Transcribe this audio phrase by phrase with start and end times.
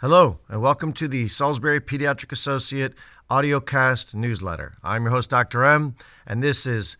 [0.00, 2.94] Hello, and welcome to the Salisbury Pediatric Associate
[3.30, 4.72] audiocast newsletter.
[4.82, 5.62] I'm your host, Dr.
[5.62, 5.94] M,
[6.26, 6.96] and this is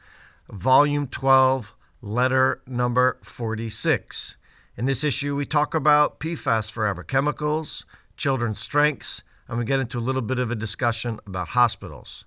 [0.51, 4.37] Volume 12, Letter Number 46.
[4.77, 7.87] In this issue, we talk about PFAS forever chemicals,
[8.19, 12.27] children's strengths, and we get into a little bit of a discussion about hospitals.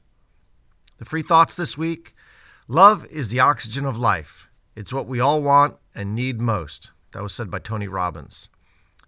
[0.98, 2.16] The free thoughts this week
[2.68, 4.50] love is the oxygen of life.
[4.76, 6.90] It's what we all want and need most.
[7.12, 8.50] That was said by Tony Robbins.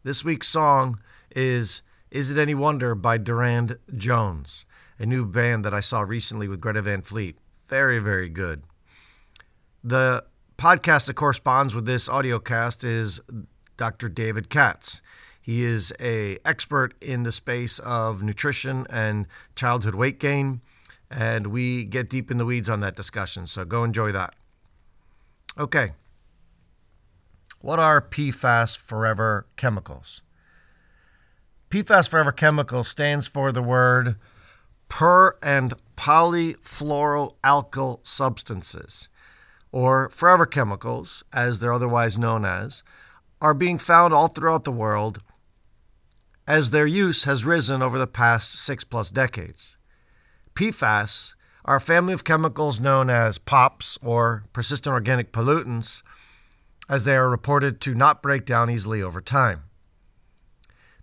[0.03, 0.99] This week's song
[1.35, 4.65] is Is It Any Wonder by Durand Jones,
[4.97, 7.37] a new band that I saw recently with Greta Van Fleet.
[7.67, 8.63] Very, very good.
[9.83, 10.23] The
[10.57, 13.19] podcast that corresponds with this audio cast is
[13.77, 14.07] Dr.
[14.09, 15.01] David Katz.
[15.41, 20.61] He is a expert in the space of nutrition and childhood weight gain,
[21.11, 23.45] and we get deep in the weeds on that discussion.
[23.45, 24.33] So go enjoy that.
[25.57, 25.91] Okay.
[27.59, 30.21] What are PFAS forever chemicals?
[31.75, 34.15] PFAS Forever Chemical stands for the word
[34.87, 39.09] per and polyfluoroalkyl substances,
[39.73, 42.81] or forever chemicals, as they're otherwise known as,
[43.41, 45.21] are being found all throughout the world
[46.47, 49.77] as their use has risen over the past six plus decades.
[50.53, 51.33] PFAS
[51.65, 56.03] are a family of chemicals known as POPs, or persistent organic pollutants,
[56.87, 59.63] as they are reported to not break down easily over time.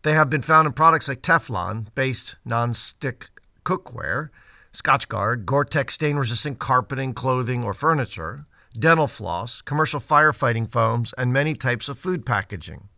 [0.02, 3.28] They have been found in products like Teflon based non-stick
[3.64, 4.30] cookware,
[4.72, 11.88] Scotchgard, Gore-Tex stain-resistant carpeting, clothing, or furniture, dental floss, commercial firefighting foams, and many types
[11.88, 12.88] of food packaging.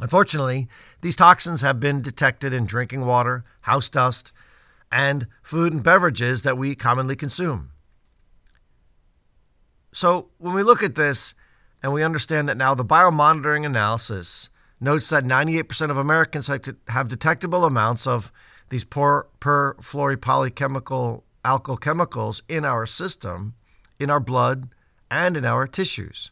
[0.00, 0.68] Unfortunately,
[1.00, 4.32] these toxins have been detected in drinking water, house dust,
[4.92, 7.70] and food and beverages that we commonly consume.
[9.92, 11.34] So, when we look at this
[11.82, 14.48] and we understand that now the biomonitoring analysis
[14.80, 16.50] notes that 98% of Americans
[16.88, 18.32] have detectable amounts of
[18.70, 23.54] these per, perfluoropolychemical alkyl chemicals in our system,
[23.98, 24.68] in our blood,
[25.10, 26.30] and in our tissues.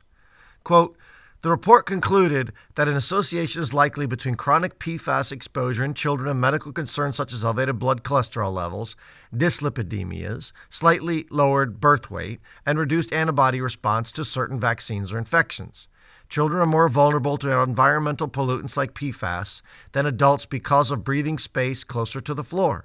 [0.64, 0.96] Quote,
[1.40, 6.40] the report concluded that an association is likely between chronic PFAS exposure in children and
[6.40, 8.96] medical concerns such as elevated blood cholesterol levels,
[9.32, 15.86] dyslipidemias, slightly lowered birth weight, and reduced antibody response to certain vaccines or infections.
[16.28, 19.62] Children are more vulnerable to environmental pollutants like PFAS
[19.92, 22.84] than adults because of breathing space closer to the floor,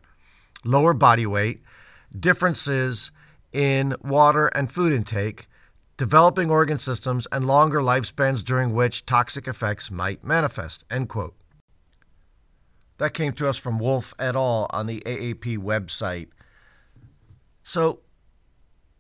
[0.64, 1.62] lower body weight,
[2.18, 3.12] differences
[3.52, 5.48] in water and food intake,
[5.98, 10.86] developing organ systems, and longer lifespans during which toxic effects might manifest.
[10.90, 11.36] End quote.
[12.98, 14.68] That came to us from Wolf et al.
[14.70, 16.28] on the AAP website.
[17.62, 18.00] So,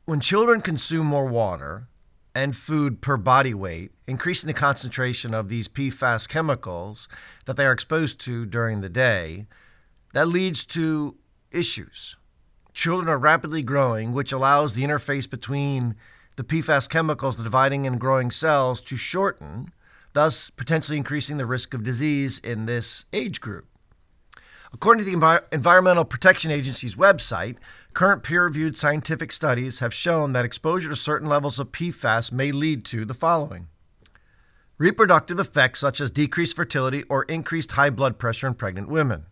[0.05, 1.87] when children consume more water,
[2.35, 7.07] and food per body weight, increasing the concentration of these PFAS chemicals
[7.45, 9.47] that they are exposed to during the day,
[10.13, 11.15] that leads to
[11.51, 12.15] issues.
[12.73, 15.95] Children are rapidly growing, which allows the interface between
[16.35, 19.71] the PFAS chemicals, the dividing and growing cells, to shorten,
[20.13, 23.67] thus potentially increasing the risk of disease in this age group.
[24.73, 27.57] According to the Envi- Environmental Protection Agency's website,
[27.93, 32.51] current peer reviewed scientific studies have shown that exposure to certain levels of PFAS may
[32.51, 33.67] lead to the following.
[34.79, 39.27] Reproductive effects such as decreased fertility or increased high blood pressure in pregnant women,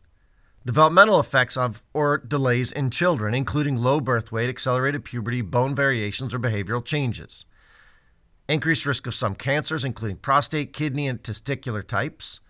[0.63, 6.35] developmental effects of or delays in children, including low birth weight, accelerated puberty, bone variations,
[6.35, 7.45] or behavioral changes,
[8.47, 12.41] increased risk of some cancers, including prostate, kidney, and testicular types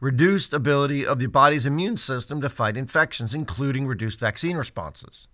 [0.00, 5.26] reduced ability of the body's immune system to fight infections, including reduced vaccine responses,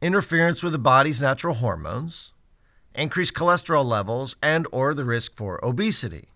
[0.00, 2.32] interference with the body's natural hormones,
[2.94, 6.28] increased cholesterol levels, and or the risk for obesity.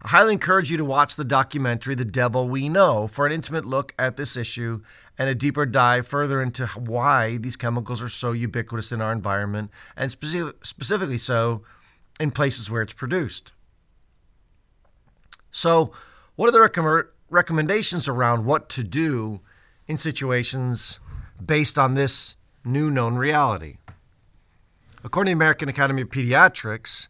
[0.00, 3.64] I highly encourage you to watch the documentary The Devil We Know for an intimate
[3.64, 4.80] look at this issue
[5.18, 9.72] and a deeper dive further into why these chemicals are so ubiquitous in our environment
[9.96, 11.64] and specifically so
[12.20, 13.52] in places where it's produced.
[15.50, 15.92] So,
[16.36, 19.40] what are the recomm- recommendations around what to do
[19.86, 21.00] in situations
[21.44, 23.78] based on this new known reality?
[25.04, 27.08] According to the American Academy of Pediatrics,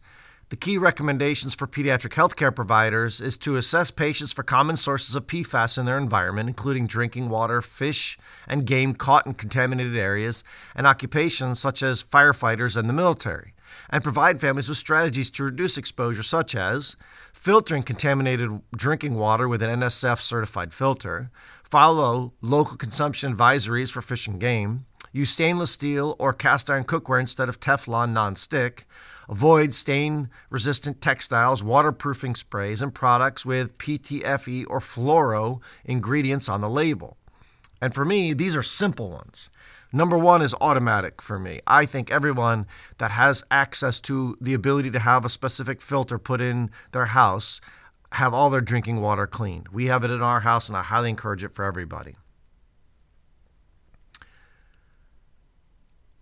[0.49, 5.27] the key recommendations for pediatric healthcare providers is to assess patients for common sources of
[5.27, 8.17] PFAS in their environment, including drinking water, fish,
[8.47, 10.43] and game caught in contaminated areas,
[10.75, 13.53] and occupations such as firefighters and the military
[13.89, 16.95] and provide families with strategies to reduce exposure, such as
[17.33, 21.31] filtering contaminated drinking water with an NSF certified filter,
[21.63, 27.19] follow local consumption advisories for fish and game, Use stainless steel or cast iron cookware
[27.19, 28.85] instead of Teflon non-stick.
[29.27, 36.69] Avoid stain resistant textiles, waterproofing sprays, and products with PTFE or fluoro ingredients on the
[36.69, 37.17] label.
[37.81, 39.49] And for me, these are simple ones.
[39.91, 41.61] Number one is automatic for me.
[41.65, 42.67] I think everyone
[42.99, 47.59] that has access to the ability to have a specific filter put in their house
[48.13, 49.67] have all their drinking water cleaned.
[49.69, 52.15] We have it in our house, and I highly encourage it for everybody.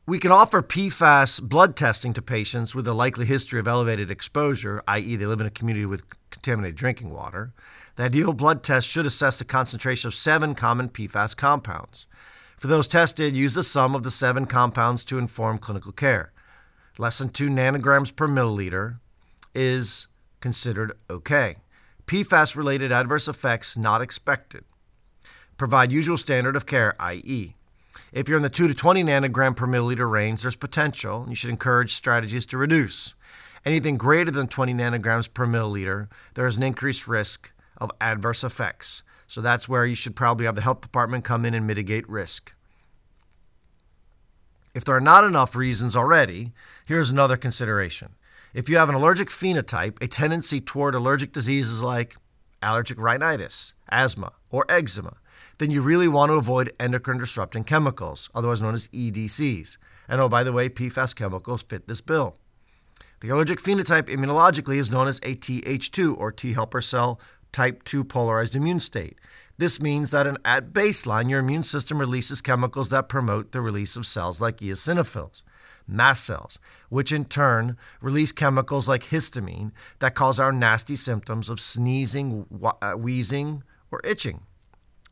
[0.06, 4.81] We can offer PFAS blood testing to patients with a likely history of elevated exposure,
[4.88, 7.54] i.e., they live in a community with contaminated drinking water.
[7.98, 12.08] The ideal blood test should assess the concentration of seven common PFAS compounds.
[12.57, 16.31] For those tested, use the sum of the seven compounds to inform clinical care.
[16.98, 19.00] Less than 2 nanograms per milliliter
[19.54, 20.07] is
[20.42, 21.57] considered okay.
[22.07, 24.63] PFAS related adverse effects not expected.
[25.57, 27.54] Provide usual standard of care, i.e.,
[28.12, 31.25] if you're in the 2 to 20 nanogram per milliliter range, there's potential.
[31.30, 33.15] You should encourage strategies to reduce.
[33.65, 39.03] Anything greater than 20 nanograms per milliliter, there is an increased risk of adverse effects.
[39.27, 42.53] So that's where you should probably have the health department come in and mitigate risk.
[44.74, 46.53] If there are not enough reasons already,
[46.88, 48.15] here's another consideration.
[48.53, 52.15] If you have an allergic phenotype, a tendency toward allergic diseases like
[52.62, 55.18] allergic rhinitis, asthma, or eczema,
[55.57, 59.77] then you really want to avoid endocrine disrupting chemicals, otherwise known as EDCs.
[60.07, 62.38] And oh, by the way, PFAS chemicals fit this bill.
[63.19, 67.19] The allergic phenotype immunologically is known as a Th2 or T helper cell
[67.57, 69.18] type 2 polarized immune state.
[69.57, 74.06] This means that at baseline, your immune system releases chemicals that promote the release of
[74.06, 75.42] cells like eosinophils,
[75.88, 76.59] mast cells,
[76.89, 82.45] which in turn release chemicals like histamine that cause our nasty symptoms of sneezing,
[82.80, 84.42] uh, wheezing, or itching.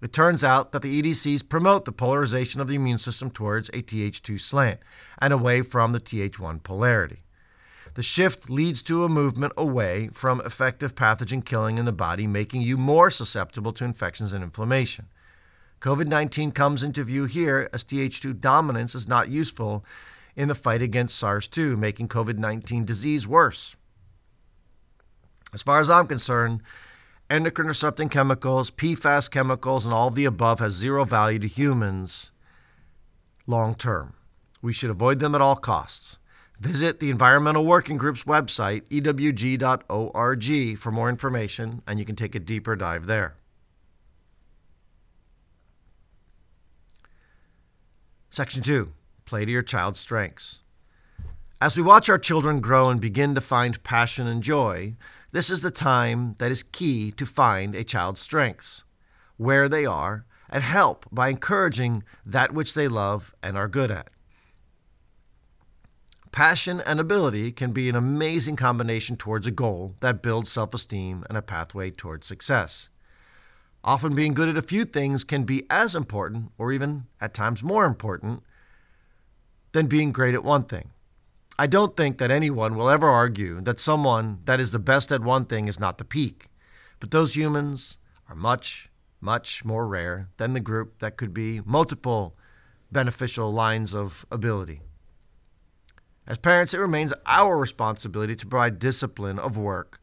[0.04, 3.82] It turns out that the EDCs promote the polarization of the immune system towards a
[3.82, 4.82] Th2 slant
[5.18, 7.25] and away from the Th1 polarity.
[7.96, 12.62] The shift leads to a movement away from effective pathogen killing in the body, making
[12.62, 15.08] you more susceptible to infections and inflammation.
[15.80, 19.86] COVID 19 comes into view here as Th2 dominance is not useful
[20.36, 23.78] in the fight against SARS 2, making COVID 19 disease worse.
[25.54, 26.62] As far as I'm concerned,
[27.30, 32.32] endocrine disrupting chemicals, PFAS chemicals, and all of the above has zero value to humans
[33.48, 34.16] long term.
[34.62, 36.20] We should avoid them at all costs.
[36.60, 42.40] Visit the Environmental Working Group's website, ewg.org, for more information, and you can take a
[42.40, 43.36] deeper dive there.
[48.30, 48.92] Section 2
[49.26, 50.62] Play to your child's strengths.
[51.62, 54.96] As we watch our children grow and begin to find passion and joy,
[55.32, 58.84] this is the time that is key to find a child's strengths,
[59.38, 64.10] where they are, and help by encouraging that which they love and are good at.
[66.36, 71.24] Passion and ability can be an amazing combination towards a goal that builds self esteem
[71.30, 72.90] and a pathway towards success.
[73.86, 77.64] Often being good at a few things can be as important, or even at times
[77.64, 78.44] more important,
[79.72, 80.90] than being great at one thing.
[81.58, 85.22] I don't think that anyone will ever argue that someone that is the best at
[85.22, 86.48] one thing is not the peak,
[87.00, 87.98] but those humans
[88.28, 88.90] are much,
[89.22, 92.36] much more rare than the group that could be multiple
[92.92, 94.82] beneficial lines of ability.
[96.28, 100.02] As parents, it remains our responsibility to provide discipline of work,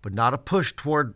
[0.00, 1.14] but not a push toward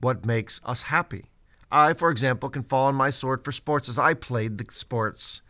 [0.00, 1.26] what makes us happy.
[1.70, 5.42] I, for example, can fall on my sword for sports as I played the sports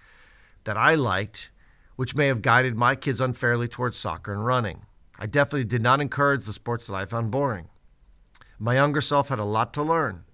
[0.65, 1.51] that I liked,
[1.97, 4.87] which may have guided my kids unfairly towards soccer and running.
[5.19, 7.69] I definitely did not encourage the sports that I found boring.
[8.59, 10.25] My younger self had a lot to learn.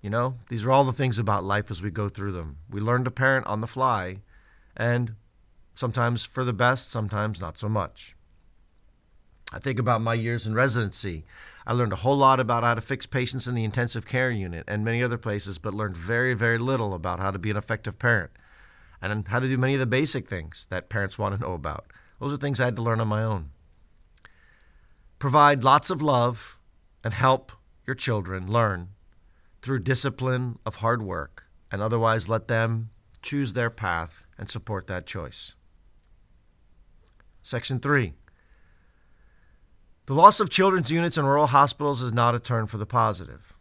[0.00, 2.58] You know, these are all the things about life as we go through them.
[2.68, 4.16] We learn to parent on the fly,
[4.76, 5.14] and
[5.74, 8.14] sometimes for the best, sometimes not so much.
[9.52, 11.24] I think about my years in residency.
[11.66, 14.64] I learned a whole lot about how to fix patients in the intensive care unit
[14.66, 17.98] and many other places, but learned very, very little about how to be an effective
[17.98, 18.32] parent
[19.00, 21.86] and how to do many of the basic things that parents want to know about.
[22.20, 23.50] Those are things I had to learn on my own.
[25.18, 26.58] Provide lots of love
[27.02, 27.52] and help
[27.86, 28.88] your children learn
[29.62, 32.90] through discipline of hard work, and otherwise let them
[33.22, 35.54] choose their path and support that choice.
[37.44, 38.14] Section 3.
[40.06, 43.52] The loss of children's units in rural hospitals is not a turn for the positive.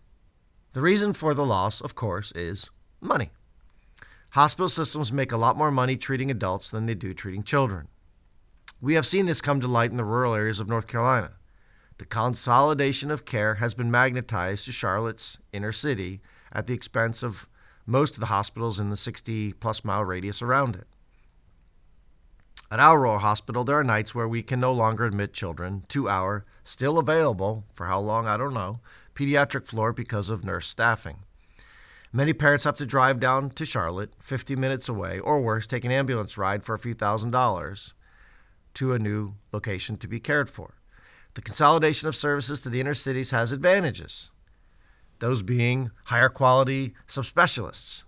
[0.71, 2.69] The reason for the loss, of course, is
[3.01, 3.31] money.
[4.29, 7.89] Hospital systems make a lot more money treating adults than they do treating children.
[8.79, 11.31] We have seen this come to light in the rural areas of North Carolina.
[11.97, 16.21] The consolidation of care has been magnetized to Charlotte's inner city
[16.53, 17.49] at the expense of
[17.85, 20.87] most of the hospitals in the 60 plus mile radius around it.
[22.71, 26.45] At our hospital, there are nights where we can no longer admit children to our
[26.63, 28.79] still available, for how long I don't know,
[29.13, 31.17] pediatric floor because of nurse staffing.
[32.11, 35.91] Many parents have to drive down to Charlotte, 50 minutes away, or worse, take an
[35.91, 37.93] ambulance ride for a few thousand dollars
[38.75, 40.75] to a new location to be cared for.
[41.35, 44.29] The consolidation of services to the inner cities has advantages,
[45.19, 48.03] those being higher quality subspecialists,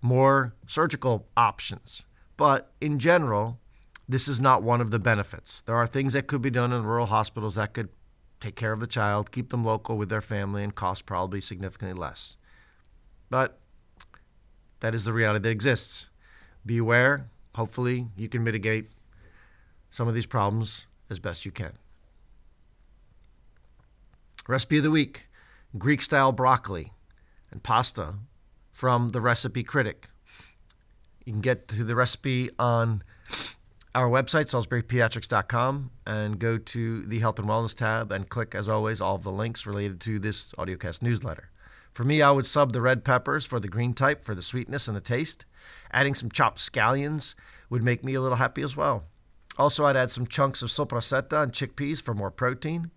[0.00, 2.04] more surgical options.
[2.36, 3.58] But in general,
[4.12, 5.62] this is not one of the benefits.
[5.62, 7.88] There are things that could be done in rural hospitals that could
[8.40, 11.98] take care of the child, keep them local with their family, and cost probably significantly
[11.98, 12.36] less.
[13.30, 13.58] But
[14.80, 16.10] that is the reality that exists.
[16.66, 17.28] Be aware.
[17.54, 18.90] Hopefully, you can mitigate
[19.90, 21.72] some of these problems as best you can.
[24.48, 25.28] Recipe of the week
[25.78, 26.92] Greek style broccoli
[27.50, 28.14] and pasta
[28.72, 30.08] from the Recipe Critic.
[31.24, 33.02] You can get to the recipe on
[33.94, 39.00] our website, SalisburyPediatrics.com, and go to the Health and Wellness tab and click, as always,
[39.00, 41.50] all of the links related to this audiocast newsletter.
[41.92, 44.88] For me, I would sub the red peppers for the green type for the sweetness
[44.88, 45.44] and the taste.
[45.92, 47.34] Adding some chopped scallions
[47.68, 49.04] would make me a little happy as well.
[49.58, 52.90] Also, I'd add some chunks of sopressata and chickpeas for more protein.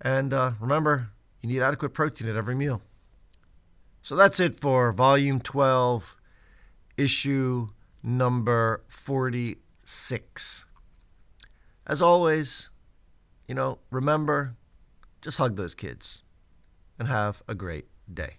[0.00, 1.10] And uh, remember,
[1.42, 2.80] you need adequate protein at every meal.
[4.02, 6.16] So that's it for Volume 12,
[6.96, 7.68] Issue
[8.02, 8.84] number
[9.84, 10.64] 46.
[11.86, 12.70] As always,
[13.46, 14.56] you know, remember,
[15.20, 16.22] just hug those kids
[16.98, 18.36] and have a great day.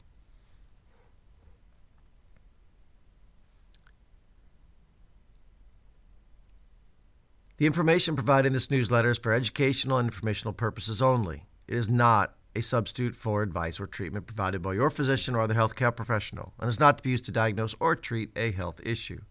[7.57, 11.45] The information provided in this newsletter is for educational and informational purposes only.
[11.67, 15.53] It is not a substitute for advice or treatment provided by your physician or other
[15.53, 19.21] healthcare professional, and is not to be used to diagnose or treat a health issue,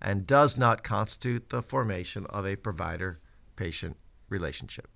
[0.00, 3.20] and does not constitute the formation of a provider
[3.56, 3.96] patient
[4.28, 4.88] relationship.